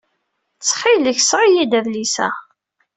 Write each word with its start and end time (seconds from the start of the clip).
Ttxil-k, 0.59 1.19
seɣ-iyi-d 1.23 1.73
adlis-a. 1.79 2.29